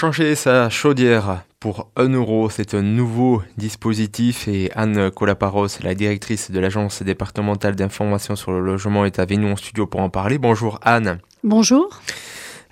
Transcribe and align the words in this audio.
Changer 0.00 0.34
sa 0.34 0.70
chaudière 0.70 1.42
pour 1.58 1.90
1 1.96 2.08
euro, 2.14 2.48
c'est 2.48 2.72
un 2.72 2.80
nouveau 2.80 3.42
dispositif 3.58 4.48
et 4.48 4.70
Anne 4.74 5.10
Colaparos, 5.10 5.66
la 5.82 5.94
directrice 5.94 6.50
de 6.50 6.58
l'agence 6.58 7.02
départementale 7.02 7.76
d'information 7.76 8.34
sur 8.34 8.50
le 8.50 8.60
logement, 8.60 9.04
est 9.04 9.18
avec 9.18 9.38
nous 9.38 9.48
en 9.48 9.56
studio 9.56 9.86
pour 9.86 10.00
en 10.00 10.08
parler. 10.08 10.38
Bonjour 10.38 10.80
Anne. 10.80 11.18
Bonjour. 11.44 12.00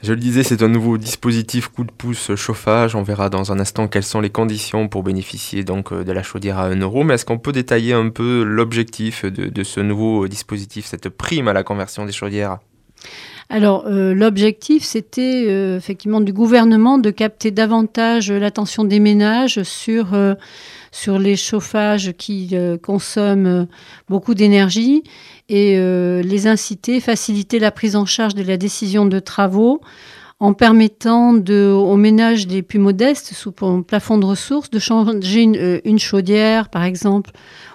Je 0.03 0.15
le 0.15 0.19
disais, 0.19 0.43
c'est 0.43 0.63
un 0.63 0.69
nouveau 0.69 0.97
dispositif 0.97 1.69
coup 1.69 1.85
de 1.85 1.93
pouce 1.93 2.35
chauffage. 2.35 2.95
On 2.95 3.03
verra 3.03 3.29
dans 3.29 3.53
un 3.53 3.61
instant 3.61 3.89
quelles 3.89 4.05
sont 4.05 4.23
les 4.23 4.31
conditions 4.31 4.89
pour 4.89 5.03
bénéficier 5.03 5.65
donc 5.65 5.93
de 5.93 6.13
la 6.13 6.23
chaudière 6.23 6.59
à 6.59 6.69
1 6.69 6.77
euro. 6.77 7.05
Mais 7.05 7.17
est-ce 7.17 7.27
qu'on 7.27 7.39
peut 7.39 7.53
détailler 7.53 7.93
un 7.93 8.09
peu 8.09 8.43
l'objectif 8.43 9.27
de, 9.27 9.51
de 9.51 9.65
ce 9.65 9.81
nouveau 9.81 10.29
dispositif, 10.29 10.87
cette 10.87 11.11
prime 11.11 11.49
à 11.49 11.53
la 11.53 11.63
conversion 11.63 12.07
des 12.07 12.13
chaudières? 12.13 12.57
Alors, 13.51 13.87
euh, 13.87 14.13
l'objectif, 14.13 14.85
c'était 14.85 15.45
euh, 15.49 15.79
effectivement 15.79 16.21
du 16.21 16.35
gouvernement 16.35 16.99
de 16.99 17.11
capter 17.11 17.51
davantage 17.51 18.31
l'attention 18.31 18.85
des 18.85 19.01
ménages 19.01 19.63
sur, 19.63 20.13
euh, 20.13 20.35
sur 20.93 21.19
les 21.19 21.35
chauffages 21.35 22.13
qui 22.19 22.55
consomment 22.83 23.67
beaucoup 24.09 24.35
d'énergie 24.35 25.03
et 25.49 25.77
les 26.23 26.47
inciter, 26.47 27.01
faciliter 27.01 27.59
la 27.59 27.71
prise 27.71 27.97
en 27.97 28.05
charge 28.05 28.35
de 28.35 28.43
la 28.43 28.57
décision 28.59 29.07
de 29.07 29.19
travaux 29.19 29.81
en 30.41 30.53
permettant 30.53 31.35
aux 31.35 31.97
ménages 31.97 32.47
les 32.47 32.63
plus 32.63 32.79
modestes, 32.79 33.33
sous 33.35 33.53
plafond 33.53 34.19
de 34.19 34.25
ressources, 34.25 34.71
de 34.71 34.79
changer 34.79 35.43
une, 35.43 35.81
une 35.85 35.99
chaudière, 35.99 36.69
par 36.69 36.85
exemple, 36.85 37.33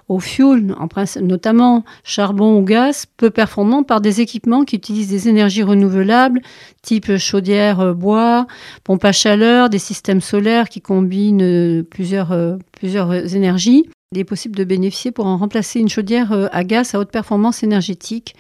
au 0.10 0.20
fuel, 0.20 0.76
en 0.78 0.88
notamment 1.22 1.84
charbon 2.04 2.58
ou 2.58 2.64
gaz, 2.64 3.06
peu 3.18 3.30
performant 3.30 3.84
par 3.84 4.02
des 4.02 4.22
équipements 4.22 4.64
qui 4.64 4.76
utilisent 4.76 5.10
des 5.10 5.30
énergies 5.30 5.64
renouvelables, 5.64 6.42
type 6.82 7.18
chaudière 7.18 7.80
euh, 7.80 7.94
bois, 7.94 8.48
pompe 8.84 9.06
à 9.06 9.12
chaleur, 9.12 9.70
des 9.70 9.80
systèmes 9.80 10.22
solaires 10.22 10.70
qui 10.70 10.82
combinent 10.82 11.42
euh, 11.42 11.84
euh, 12.32 12.58
plusieurs 12.72 13.36
énergies. 13.36 13.90
Il 14.12 14.20
est 14.20 14.26
possible 14.26 14.56
de 14.56 14.64
bénéficier 14.64 15.12
pour 15.12 15.26
en 15.26 15.38
remplacer 15.38 15.80
une 15.80 15.90
chaudière 15.90 16.50
à 16.52 16.64
gaz 16.64 16.94
à 16.94 17.00
haute 17.00 17.12
performance 17.12 17.64
énergétique 17.64 18.36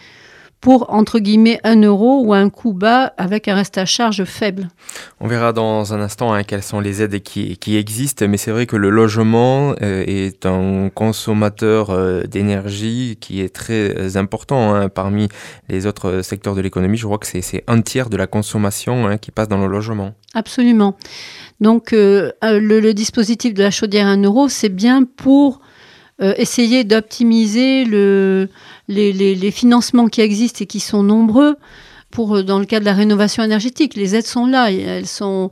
pour, 0.64 0.94
entre 0.94 1.19
guillemets, 1.19 1.59
un 1.66 1.81
euro 1.81 2.23
ou 2.23 2.33
un 2.33 2.50
coût 2.50 2.72
bas 2.72 3.11
avec 3.17 3.50
un 3.50 3.56
reste 3.56 3.78
à 3.78 3.83
charge 3.83 4.23
faible. 4.23 4.69
On 5.19 5.28
verra 5.28 5.52
dans 5.52 5.94
un 5.94 6.00
instant 6.00 6.31
hein, 6.31 6.44
quelles 6.44 6.64
sont 6.64 6.80
les 6.80 7.02
aides 7.02 7.22
qui, 7.22 7.58
qui 7.58 7.75
existent, 7.75 8.25
mais 8.30 8.38
c'est 8.38 8.52
vrai 8.52 8.66
que 8.66 8.78
le 8.78 8.89
logement 8.89 9.75
euh, 9.81 10.06
est 10.08 10.45
un 10.45 10.88
consommateur 10.88 11.89
euh, 11.89 12.23
d'énergie 12.23 13.17
qui 13.19 13.41
est 13.41 13.53
très 13.53 13.94
euh, 13.94 14.16
important 14.16 14.73
hein, 14.73 14.88
parmi 14.88 15.28
les 15.67 15.86
autres 15.86 16.22
secteurs 16.22 16.56
de 16.56 16.61
l'économie. 16.61 16.95
Je 16.95 17.08
crois 17.08 17.17
que 17.17 17.28
c'est 17.28 17.64
un 17.67 17.81
tiers 17.81 18.09
de 18.09 18.16
la 18.16 18.25
consommation 18.25 19.06
hein, 19.06 19.17
qui 19.17 19.31
passe 19.31 19.50
dans 19.50 19.59
le 19.59 19.67
logement. 19.67 20.14
Absolument. 20.34 20.95
Donc 21.59 21.91
le, 21.91 22.31
le, 22.41 22.94
dispositif 22.94 23.53
de 23.53 23.64
la 23.64 23.72
chaudière 23.72 24.08
à 24.08 24.11
1 24.11 24.23
euro, 24.23 24.47
c'est 24.47 24.69
bien 24.69 25.03
pour 25.03 25.59
essayer 26.38 26.83
d'optimiser 26.83 27.85
le 27.85 28.49
les, 28.88 29.52
financements 29.52 30.07
qui 30.07 30.21
existent 30.21 30.59
et 30.61 30.67
qui 30.67 30.79
sont 30.79 31.03
nombreux 31.03 31.57
pour 32.11 32.38
euh, 32.38 32.43
dans 32.43 32.59
le 32.59 32.66
cas 32.66 32.79
de 32.79 32.85
la 32.85 32.93
rénovation 32.93 33.43
énergétique. 33.43 33.95
Les 33.95 34.16
aides 34.16 34.25
sont 34.25 34.45
là. 34.45 34.71
Elles 34.71 35.07
sont, 35.07 35.51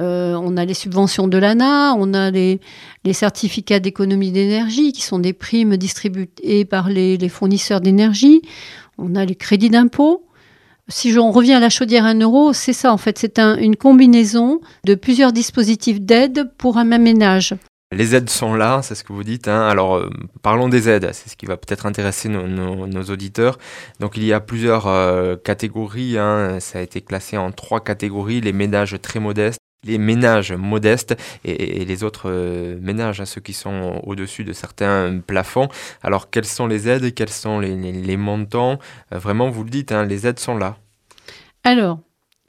euh, 0.00 0.34
on 0.34 0.56
a 0.56 0.64
les 0.64 0.74
subventions 0.74 1.28
de 1.28 1.38
l'ANA, 1.38 1.94
on 1.96 2.14
a 2.14 2.30
les, 2.30 2.60
certificats 3.12 3.80
d'économie 3.80 4.32
d'énergie 4.32 4.92
qui 4.92 5.02
sont 5.02 5.18
des 5.18 5.32
primes 5.32 5.76
distribuées 5.76 6.64
par 6.64 6.88
les, 6.88 7.28
fournisseurs 7.28 7.80
d'énergie. 7.80 8.42
On 8.98 9.14
a 9.14 9.24
les 9.24 9.36
crédits 9.36 9.70
d'impôt. 9.70 10.26
Si 10.88 11.16
on 11.16 11.30
revient 11.30 11.52
à 11.52 11.60
la 11.60 11.70
chaudière 11.70 12.04
à 12.04 12.08
1 12.08 12.20
euro, 12.20 12.52
c'est 12.52 12.72
ça 12.72 12.92
en 12.92 12.96
fait. 12.96 13.16
C'est 13.16 13.38
une 13.38 13.76
combinaison 13.76 14.60
de 14.84 14.96
plusieurs 14.96 15.32
dispositifs 15.32 16.00
d'aide 16.00 16.50
pour 16.58 16.78
un 16.78 16.84
même 16.84 17.02
ménage. 17.02 17.54
Les 17.92 18.14
aides 18.14 18.30
sont 18.30 18.54
là, 18.54 18.82
c'est 18.82 18.94
ce 18.94 19.02
que 19.02 19.12
vous 19.12 19.24
dites. 19.24 19.48
Hein. 19.48 19.66
Alors, 19.66 19.96
euh, 19.96 20.10
parlons 20.42 20.68
des 20.68 20.88
aides, 20.88 21.10
c'est 21.12 21.28
ce 21.28 21.36
qui 21.36 21.46
va 21.46 21.56
peut-être 21.56 21.86
intéresser 21.86 22.28
nos, 22.28 23.02
auditeurs. 23.10 23.58
Donc, 23.98 24.16
il 24.16 24.22
y 24.22 24.32
a 24.32 24.38
plusieurs 24.38 24.86
euh, 24.86 25.34
catégories. 25.34 26.16
Hein. 26.16 26.60
Ça 26.60 26.78
a 26.78 26.82
été 26.82 27.00
classé 27.00 27.36
en 27.36 27.50
trois 27.50 27.80
catégories 27.80 28.40
les 28.40 28.52
ménages 28.52 28.96
très 29.02 29.18
modestes, 29.18 29.58
les 29.82 29.98
ménages 29.98 30.52
modestes 30.52 31.16
et, 31.44 31.84
les 31.84 32.04
autres 32.04 32.30
euh, 32.30 32.78
ménages, 32.80 33.20
hein, 33.20 33.26
ceux 33.26 33.40
qui 33.40 33.54
sont 33.54 34.00
au-dessus 34.04 34.44
de 34.44 34.52
certains 34.52 35.18
plafonds. 35.18 35.66
Alors, 36.04 36.30
quelles 36.30 36.44
sont 36.44 36.68
les 36.68 36.88
aides 36.88 37.12
Quels 37.12 37.28
sont 37.28 37.58
les, 37.58 37.74
les 37.74 38.16
montants? 38.16 38.78
Vraiment, 39.10 39.50
vous 39.50 39.64
le 39.64 39.70
dites, 39.70 39.90
les 39.90 40.28
aides 40.28 40.38
sont 40.38 40.56
là. 40.56 40.76
Alors, 41.64 41.98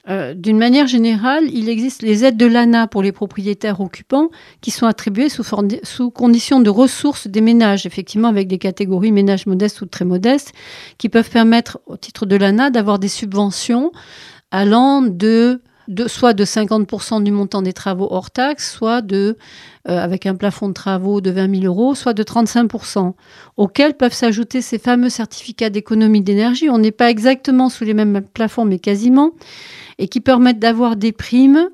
euh, 0.08 0.34
d'une 0.34 0.58
manière 0.58 0.88
générale, 0.88 1.44
il 1.52 1.68
existe 1.68 2.02
les 2.02 2.24
aides 2.24 2.36
de 2.36 2.46
l'ANA 2.46 2.88
pour 2.88 3.02
les 3.02 3.12
propriétaires 3.12 3.80
occupants 3.80 4.30
qui 4.60 4.72
sont 4.72 4.86
attribuées 4.86 5.28
sous, 5.28 5.44
sous 5.84 6.10
condition 6.10 6.60
de 6.60 6.70
ressources 6.70 7.28
des 7.28 7.40
ménages, 7.40 7.86
effectivement 7.86 8.26
avec 8.26 8.48
des 8.48 8.58
catégories 8.58 9.12
ménages 9.12 9.46
modestes 9.46 9.80
ou 9.80 9.86
très 9.86 10.04
modestes, 10.04 10.52
qui 10.98 11.08
peuvent 11.08 11.30
permettre, 11.30 11.78
au 11.86 11.96
titre 11.96 12.26
de 12.26 12.34
l'ANA, 12.34 12.70
d'avoir 12.70 12.98
des 12.98 13.08
subventions 13.08 13.92
allant 14.50 15.02
de, 15.02 15.62
de 15.88 16.08
soit 16.08 16.34
de 16.34 16.44
50% 16.44 17.22
du 17.22 17.32
montant 17.32 17.62
des 17.62 17.72
travaux 17.72 18.08
hors 18.10 18.30
taxes, 18.30 18.72
soit 18.72 19.02
de, 19.02 19.36
euh, 19.88 19.98
avec 19.98 20.26
un 20.26 20.34
plafond 20.34 20.68
de 20.68 20.74
travaux 20.74 21.20
de 21.20 21.30
20 21.30 21.60
000 21.60 21.66
euros, 21.66 21.94
soit 21.94 22.14
de 22.14 22.22
35%, 22.22 23.14
auxquels 23.56 23.94
peuvent 23.94 24.14
s'ajouter 24.14 24.62
ces 24.62 24.78
fameux 24.78 25.08
certificats 25.08 25.70
d'économie 25.70 26.22
d'énergie. 26.22 26.70
On 26.70 26.78
n'est 26.78 26.92
pas 26.92 27.10
exactement 27.10 27.68
sous 27.68 27.84
les 27.84 27.94
mêmes 27.94 28.22
plafonds, 28.22 28.64
mais 28.64 28.78
quasiment 28.78 29.32
et 29.98 30.08
qui 30.08 30.20
permettent 30.20 30.58
d'avoir 30.58 30.96
des 30.96 31.12
primes 31.12 31.68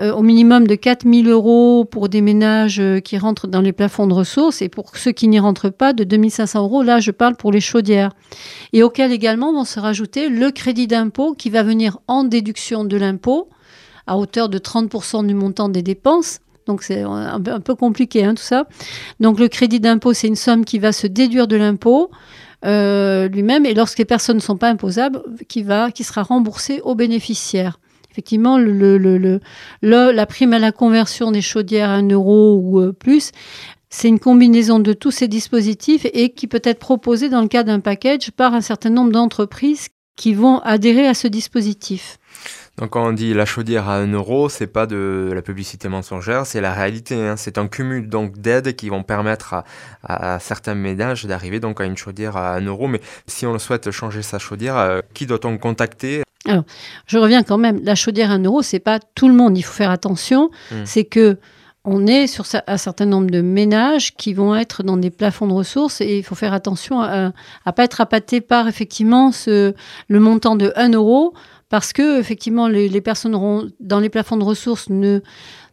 euh, 0.00 0.12
au 0.14 0.22
minimum 0.22 0.66
de 0.66 0.74
4 0.74 1.06
000 1.06 1.28
euros 1.28 1.84
pour 1.84 2.08
des 2.08 2.22
ménages 2.22 2.80
euh, 2.80 3.00
qui 3.00 3.18
rentrent 3.18 3.46
dans 3.46 3.60
les 3.60 3.72
plafonds 3.72 4.06
de 4.06 4.14
ressources 4.14 4.62
et 4.62 4.68
pour 4.68 4.96
ceux 4.96 5.12
qui 5.12 5.28
n'y 5.28 5.38
rentrent 5.38 5.68
pas 5.68 5.92
de 5.92 6.04
2 6.04 6.28
500 6.30 6.62
euros. 6.62 6.82
Là, 6.82 7.00
je 7.00 7.10
parle 7.10 7.36
pour 7.36 7.52
les 7.52 7.60
chaudières. 7.60 8.12
Et 8.72 8.82
auquel 8.82 9.12
également 9.12 9.52
vont 9.52 9.64
se 9.64 9.78
rajouter 9.78 10.28
le 10.28 10.50
crédit 10.50 10.86
d'impôt 10.86 11.34
qui 11.34 11.50
va 11.50 11.62
venir 11.62 11.98
en 12.06 12.24
déduction 12.24 12.84
de 12.84 12.96
l'impôt 12.96 13.48
à 14.06 14.16
hauteur 14.16 14.48
de 14.48 14.58
30% 14.58 15.26
du 15.26 15.34
montant 15.34 15.68
des 15.68 15.82
dépenses. 15.82 16.38
Donc 16.66 16.82
c'est 16.82 17.02
un, 17.02 17.40
peu 17.40 17.74
compliqué 17.74 18.24
hein, 18.24 18.34
tout 18.34 18.42
ça. 18.42 18.66
Donc 19.18 19.38
le 19.38 19.48
crédit 19.48 19.80
d'impôt, 19.80 20.14
c'est 20.14 20.28
une 20.28 20.36
somme 20.36 20.64
qui 20.64 20.78
va 20.78 20.92
se 20.92 21.06
déduire 21.06 21.46
de 21.46 21.56
l'impôt. 21.56 22.10
Euh, 22.64 23.28
lui-même, 23.28 23.64
et 23.66 23.74
lorsque 23.74 23.98
les 23.98 24.04
personnes 24.04 24.36
ne 24.36 24.42
sont 24.42 24.56
pas 24.56 24.68
imposables, 24.68 25.22
qui, 25.48 25.62
va, 25.62 25.90
qui 25.90 26.04
sera 26.04 26.22
remboursé 26.22 26.80
aux 26.84 26.94
bénéficiaires. 26.94 27.78
Effectivement, 28.10 28.58
la 28.58 30.26
prime 30.26 30.52
à 30.52 30.58
la 30.58 30.72
conversion 30.72 31.30
des 31.30 31.42
chaudières 31.42 31.90
à 31.90 31.94
1 31.94 32.08
euro 32.10 32.60
ou 32.62 32.80
euh, 32.80 32.92
plus, 32.92 33.30
c'est 33.88 34.08
une 34.08 34.18
combinaison 34.18 34.78
de 34.78 34.92
tous 34.92 35.10
ces 35.10 35.28
dispositifs 35.28 36.06
et 36.12 36.30
qui 36.30 36.46
peut 36.46 36.62
être 36.64 36.78
proposée 36.78 37.28
dans 37.28 37.42
le 37.42 37.48
cadre 37.48 37.68
d'un 37.68 37.80
package 37.80 38.30
par 38.30 38.54
un 38.54 38.60
certain 38.60 38.90
nombre 38.90 39.12
d'entreprises 39.12 39.88
qui 40.16 40.34
vont 40.34 40.58
adhérer 40.60 41.06
à 41.06 41.14
ce 41.14 41.28
dispositif. 41.28 42.18
Donc 42.76 42.90
quand 42.90 43.06
on 43.06 43.12
dit 43.12 43.34
la 43.34 43.44
chaudière 43.44 43.88
à 43.88 43.96
1 43.96 44.12
euro, 44.12 44.48
c'est 44.48 44.66
pas 44.66 44.86
de 44.86 45.30
la 45.34 45.42
publicité 45.42 45.88
mensongère, 45.88 46.46
c'est 46.46 46.60
la 46.60 46.72
réalité. 46.72 47.14
Hein. 47.14 47.36
C'est 47.36 47.58
un 47.58 47.68
cumul 47.68 48.08
d'aides 48.08 48.74
qui 48.74 48.88
vont 48.88 49.02
permettre 49.02 49.64
à, 50.02 50.38
certains 50.38 50.74
ménages 50.74 51.26
d'arriver 51.26 51.60
à 51.62 51.84
une 51.84 51.96
chaudière 51.96 52.36
à 52.36 52.54
1 52.54 52.66
euro. 52.66 52.86
Mais 52.86 53.00
si 53.26 53.44
on 53.46 53.58
souhaite 53.58 53.90
changer 53.90 54.22
sa 54.22 54.38
chaudière, 54.38 54.76
euh, 54.76 55.00
qui 55.14 55.26
doit-on 55.26 55.58
contacter? 55.58 56.22
Alors, 56.46 56.64
je 57.06 57.18
reviens 57.18 57.42
quand 57.42 57.58
même. 57.58 57.80
La 57.84 57.94
chaudière 57.94 58.30
à 58.30 58.34
1 58.34 58.44
euro, 58.44 58.62
c'est 58.62 58.78
pas 58.78 58.98
tout 59.14 59.28
le 59.28 59.34
monde. 59.34 59.58
Il 59.58 59.62
faut 59.62 59.74
faire 59.74 59.90
attention. 59.90 60.50
Hmm. 60.70 60.84
C'est 60.84 61.04
que 61.04 61.38
on 61.84 62.06
est 62.06 62.26
sur 62.26 62.44
un 62.66 62.76
certain 62.76 63.06
nombre 63.06 63.30
de 63.30 63.40
ménages 63.40 64.14
qui 64.14 64.34
vont 64.34 64.54
être 64.54 64.82
dans 64.82 64.98
des 64.98 65.10
plafonds 65.10 65.46
de 65.46 65.54
ressources 65.54 66.02
et 66.02 66.18
il 66.18 66.22
faut 66.22 66.34
faire 66.34 66.52
attention 66.52 67.00
à 67.00 67.32
ne 67.66 67.70
pas 67.72 67.84
être 67.84 68.02
appâté 68.02 68.42
par 68.42 68.68
effectivement 68.68 69.32
ce, 69.32 69.74
le 70.08 70.20
montant 70.20 70.56
de 70.56 70.72
1 70.76 70.90
euro 70.90 71.32
parce 71.70 71.94
que 71.94 72.20
effectivement 72.20 72.68
les, 72.68 73.00
personnes 73.00 73.70
dans 73.80 74.00
les 74.00 74.10
plafonds 74.10 74.36
de 74.36 74.44
ressources 74.44 74.90
ne, 74.90 75.20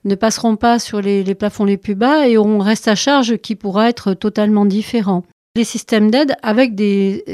ne 0.05 0.15
passeront 0.15 0.55
pas 0.55 0.79
sur 0.79 1.01
les, 1.01 1.35
plafonds 1.35 1.65
les 1.65 1.77
plus 1.77 1.95
bas 1.95 2.27
et 2.27 2.37
auront 2.37 2.61
un 2.61 2.63
reste 2.63 2.87
à 2.87 2.95
charge 2.95 3.37
qui 3.37 3.55
pourra 3.55 3.89
être 3.89 4.13
totalement 4.13 4.65
différent. 4.65 5.23
Les 5.57 5.63
systèmes 5.63 6.11
d'aide 6.11 6.35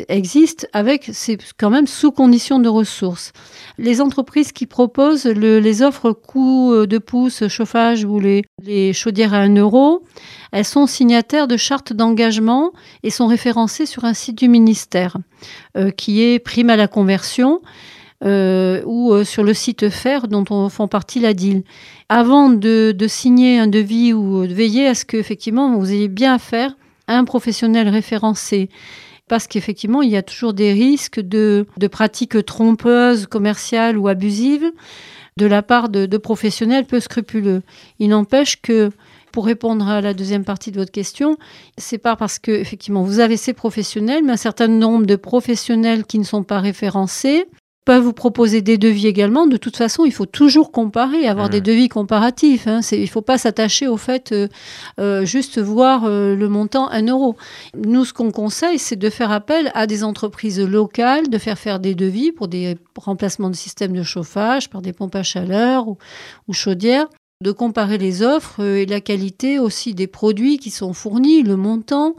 existent 0.07 0.65
avec 0.71 1.09
c'est 1.11 1.37
quand 1.57 1.69
même 1.69 1.87
sous 1.87 2.13
condition 2.13 2.57
de 2.57 2.69
ressources. 2.69 3.33
Les 3.77 3.99
entreprises 3.99 4.53
qui 4.53 4.65
proposent 4.65 5.25
les 5.25 5.81
offres 5.81 6.13
coût 6.13 6.85
de 6.85 6.97
pouce, 6.99 7.49
chauffage 7.49 8.05
ou 8.05 8.21
les, 8.21 8.93
chaudières 8.93 9.33
à 9.33 9.39
1 9.39 9.57
euro, 9.57 10.05
elles 10.53 10.63
sont 10.63 10.87
signataires 10.87 11.49
de 11.49 11.57
chartes 11.57 11.91
d'engagement 11.91 12.71
et 13.03 13.09
sont 13.09 13.27
référencées 13.27 13.85
sur 13.85 14.05
un 14.05 14.13
site 14.13 14.37
du 14.37 14.47
ministère 14.47 15.17
euh, 15.75 15.91
qui 15.91 16.23
est 16.23 16.39
prime 16.39 16.69
à 16.69 16.77
la 16.77 16.87
conversion 16.87 17.59
euh, 18.23 18.81
ou 18.85 19.11
euh, 19.11 19.25
sur 19.25 19.43
le 19.43 19.53
site 19.53 19.89
FER 19.89 20.29
dont 20.29 20.45
on 20.49 20.69
font 20.69 20.87
partie 20.87 21.19
la 21.19 21.33
DIL. 21.33 21.63
Avant 22.07 22.47
de, 22.47 22.95
signer 23.05 23.59
un 23.59 23.67
devis 23.67 24.13
ou 24.13 24.47
de 24.47 24.53
veiller 24.53 24.87
à 24.87 24.95
ce 24.95 25.03
qu'effectivement 25.03 25.77
vous 25.77 25.91
ayez 25.91 26.07
bien 26.07 26.35
affaire 26.35 26.77
un 27.07 27.25
professionnel 27.25 27.89
référencé 27.89 28.69
parce 29.27 29.47
qu'effectivement, 29.47 30.01
il 30.01 30.09
y 30.09 30.17
a 30.17 30.21
toujours 30.21 30.53
des 30.53 30.73
risques 30.73 31.19
de, 31.19 31.65
pratiques 31.91 32.45
trompeuses, 32.45 33.25
commerciales 33.25 33.97
ou 33.97 34.07
abusives. 34.07 34.71
de 35.38 35.47
la 35.47 35.63
part 35.63 35.89
de, 35.89 36.05
de 36.05 36.17
professionnels 36.17 36.85
peu 36.85 37.00
scrupuleux. 37.00 37.63
Il 37.97 38.09
n'empêche 38.09 38.61
que 38.61 38.91
pour 39.31 39.47
répondre 39.47 39.88
à 39.89 40.00
la 40.00 40.13
deuxième 40.13 40.45
partie 40.45 40.71
de 40.71 40.77
votre 40.77 40.91
question, 40.91 41.38
c'est 41.75 41.97
pas 41.97 42.15
parce 42.15 42.38
que 42.38 42.51
effectivement 42.51 43.01
vous 43.01 43.19
avez 43.19 43.35
ces 43.35 43.53
professionnels, 43.53 44.23
mais 44.23 44.33
un 44.33 44.38
certain 44.38 44.67
nombre 44.67 45.07
de 45.07 45.15
professionnels 45.15 46.06
qui 46.06 46.19
ne 46.19 46.23
sont 46.23 46.44
pas 46.44 46.59
référencés 46.59 47.47
peuvent 47.85 48.03
vous 48.03 48.13
proposer 48.13 48.62
des 48.62 48.77
devis 48.77 49.07
également. 49.07 49.47
De 49.47 49.57
toute 49.57 49.77
façon, 49.77 50.06
il 50.06 50.12
faut 50.12 50.25
toujours 50.25 50.71
comparer, 50.71 51.27
avoir 51.27 51.50
des 51.50 51.62
devis 51.62 51.89
comparatifs. 51.89 52.68
Hein. 52.68 52.80
Il 52.91 53.01
ne 53.01 53.07
faut 53.07 53.21
pas 53.21 53.38
s'attacher 53.38 53.88
au 53.88 53.97
fait 53.97 54.31
euh, 54.31 54.47
euh, 55.00 55.25
juste 55.25 55.59
voir 55.59 56.06
euh, 56.06 56.35
le 56.35 56.50
montant 56.50 56.89
1 56.89 57.07
euro. 57.07 57.35
Nous, 57.75 58.06
ce 58.06 58.13
qu'on 58.13 58.31
conseille, 58.31 58.80
c'est 58.80 58.95
de 58.95 59.09
faire 59.09 59.31
appel 59.31 59.71
à 59.74 59.88
des 59.88 60.03
entreprises 60.03 60.59
locales, 60.59 61.30
de 61.30 61.38
faire 61.38 61.57
faire 61.57 61.80
des 61.80 61.95
devis 61.95 62.31
pour 62.31 62.47
des 62.47 62.77
remplacements 62.95 63.50
de 63.50 63.56
systèmes 63.56 63.94
de 63.94 64.03
chauffage 64.03 64.69
par 64.69 64.81
des 64.81 64.94
pompes 64.94 65.15
à 65.15 65.24
chaleur 65.24 65.88
ou, 65.88 65.97
ou 66.47 66.53
chaudières 66.53 67.07
de 67.44 67.51
comparer 67.51 68.00
les 68.00 68.24
offres 68.24 68.63
euh, 68.63 68.78
et 68.78 68.86
la 68.88 69.01
qualité 69.01 69.60
aussi 69.60 69.94
des 69.94 70.07
produits 70.07 70.57
qui 70.57 70.72
sont 70.72 70.94
fournis, 70.94 71.44
le 71.44 71.57
montant, 71.57 72.16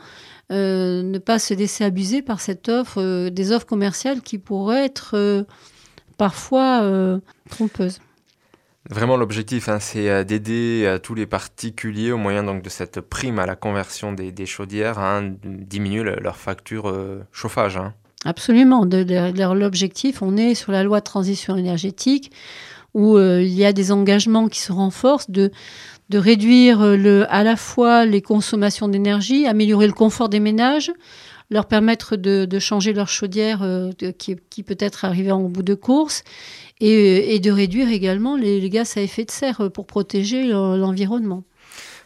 euh, 0.53 1.03
ne 1.03 1.19
pas 1.19 1.41
se 1.41 1.55
laisser 1.55 1.83
abuser 1.83 2.23
par 2.23 2.41
cette 2.41 2.69
offre, 2.69 3.01
euh, 3.01 3.31
des 3.31 3.51
offres 3.51 3.67
commerciales 3.67 4.21
qui 4.21 4.39
pourraient 4.39 4.85
être 4.85 5.45
parfois 6.17 7.19
trompeuses. 7.51 8.01
Vraiment, 8.91 9.17
l'objectif, 9.17 9.71
hein, 9.71 9.81
c'est 9.81 10.25
d'aider 10.27 10.99
tous 11.03 11.15
les 11.15 11.25
particuliers 11.27 12.13
au 12.13 12.19
moyen 12.19 12.45
donc, 12.45 12.63
de 12.63 12.69
cette 12.69 13.01
prime 13.01 13.39
à 13.39 13.47
la 13.47 13.57
conversion 13.57 14.13
des, 14.13 14.47
chaudières, 14.47 14.99
hein, 14.99 15.33
diminuer 15.43 16.03
leur 16.03 16.37
facture 16.37 16.95
chauffage. 17.33 17.79
Hein. 17.79 17.95
Absolument. 18.27 18.85
L'objectif, 18.85 20.21
on 20.21 20.37
est 20.37 20.55
sur 20.55 20.71
la 20.71 20.85
loi 20.85 21.01
de 21.01 21.05
transition 21.05 21.57
énergétique 21.57 22.31
où 22.95 23.17
euh, 23.17 23.43
il 23.43 23.53
y 23.53 23.65
a 23.65 23.73
des 23.73 23.93
engagements 23.93 24.49
qui 24.49 24.61
se 24.61 24.73
renforcent 24.73 25.31
de, 25.31 25.51
réduire 26.13 26.81
euh, 26.81 27.25
à 27.29 27.43
la 27.43 27.57
fois 27.57 28.07
les 28.07 28.23
consommations 28.23 28.89
d'énergie, 28.89 29.47
améliorer 29.47 29.89
le 29.89 29.93
confort 29.93 30.29
des 30.29 30.41
ménages, 30.41 30.93
leur 31.51 31.67
permettre 31.67 32.17
de, 32.17 32.59
changer 32.59 32.93
leur 32.93 33.09
chaudière 33.09 33.63
euh, 33.63 33.91
qui, 34.19 34.63
peut 34.63 34.77
être 34.79 35.05
arrivée 35.05 35.33
en 35.33 35.43
bout 35.43 35.65
de 35.65 35.75
course, 35.75 36.23
et, 36.81 37.39
de 37.41 37.51
réduire 37.51 37.89
également 37.91 38.37
les, 38.37 38.69
gaz 38.71 38.97
à 38.97 39.01
effet 39.01 39.25
de 39.25 39.31
serre 39.31 39.71
pour 39.73 39.87
protéger 39.87 40.45
l'environnement. 40.45 41.45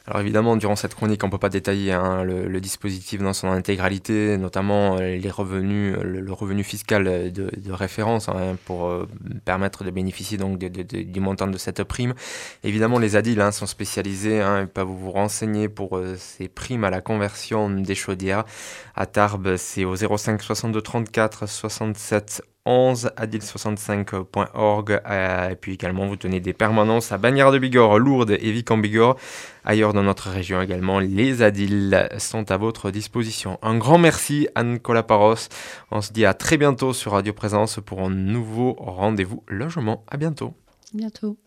Alors 0.08 0.22
évidemment, 0.22 0.56
durant 0.56 0.74
cette 0.74 0.94
chronique, 0.94 1.22
on 1.22 1.26
ne 1.26 1.32
peut 1.32 1.38
pas 1.38 1.50
détailler 1.50 1.92
hein, 1.92 2.24
le, 2.24 2.60
dispositif 2.62 3.20
dans 3.20 3.34
son 3.34 3.48
intégralité, 3.48 4.38
notamment 4.38 4.96
euh, 4.96 5.18
les 5.18 5.30
revenus, 5.30 5.98
le, 6.02 6.32
revenu 6.32 6.64
fiscal 6.64 7.30
de, 7.30 7.72
référence 7.72 8.30
hein, 8.30 8.56
pour 8.64 8.86
euh, 8.86 9.06
permettre 9.44 9.84
de 9.84 9.90
bénéficier 9.90 10.38
donc 10.38 10.56
du 10.58 11.20
montant 11.20 11.46
de 11.46 11.58
cette 11.58 11.84
prime. 11.84 12.14
Évidemment, 12.64 12.98
les 12.98 13.16
ADIL 13.16 13.38
hein, 13.42 13.52
sont 13.52 13.66
spécialisés, 13.66 14.42
ils 14.62 14.66
peuvent 14.66 14.86
vous 14.86 15.10
renseigner 15.10 15.68
pour 15.68 15.98
euh, 15.98 16.16
ces 16.16 16.48
primes 16.48 16.84
à 16.84 16.90
la 16.90 17.02
conversion 17.02 17.68
des 17.68 17.94
chaudières. 17.94 18.44
À 18.96 19.04
Tarbes, 19.04 19.56
c'est 19.58 19.84
au 19.84 19.94
05 19.94 20.40
62 20.40 20.80
34 20.80 21.46
67 21.46 22.42
11 22.68 23.12
adil65.org 23.16 25.00
et 25.50 25.56
puis 25.56 25.72
également 25.72 26.06
vous 26.06 26.16
tenez 26.16 26.38
des 26.38 26.52
permanences 26.52 27.12
à 27.12 27.18
Bagnères 27.18 27.50
de 27.50 27.58
Bigorre, 27.58 27.98
Lourdes 27.98 28.32
et 28.32 28.52
Vic 28.52 28.70
en 28.70 28.76
Bigorre. 28.76 29.16
Ailleurs 29.64 29.94
dans 29.94 30.02
notre 30.02 30.28
région 30.28 30.60
également, 30.60 30.98
les 30.98 31.42
Adil 31.42 32.10
sont 32.18 32.50
à 32.50 32.58
votre 32.58 32.90
disposition. 32.90 33.58
Un 33.62 33.78
grand 33.78 33.96
merci 33.96 34.48
Anne 34.54 34.78
Colaparos. 34.80 35.48
On 35.90 36.02
se 36.02 36.12
dit 36.12 36.26
à 36.26 36.34
très 36.34 36.58
bientôt 36.58 36.92
sur 36.92 37.12
Radio 37.12 37.32
Présence 37.32 37.80
pour 37.84 38.02
un 38.02 38.10
nouveau 38.10 38.76
rendez-vous 38.78 39.42
logement. 39.48 40.04
À 40.10 40.18
bientôt. 40.18 40.52
Bientôt. 40.92 41.38